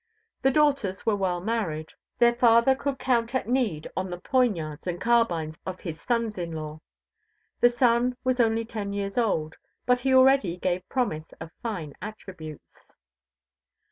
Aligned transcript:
The 0.41 0.49
daughters 0.49 1.05
were 1.05 1.15
well 1.15 1.39
married: 1.41 1.93
their 2.17 2.33
father 2.33 2.73
could 2.73 2.97
count 2.97 3.35
at 3.35 3.47
need 3.47 3.87
on 3.95 4.09
the 4.09 4.17
poignards 4.19 4.87
and 4.87 4.99
carbines 4.99 5.59
of 5.63 5.79
his 5.81 6.01
sons 6.01 6.39
in 6.39 6.53
law. 6.53 6.79
The 7.59 7.69
son 7.69 8.17
was 8.23 8.39
only 8.39 8.65
ten 8.65 8.93
years 8.93 9.15
old, 9.15 9.57
but 9.85 9.99
he 9.99 10.11
already 10.15 10.57
gave 10.57 10.89
promise 10.89 11.33
of 11.33 11.51
fine 11.61 11.93
attributes. 12.01 12.93